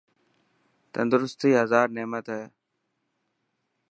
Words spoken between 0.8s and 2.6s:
تندرستي هزار نعمت هي.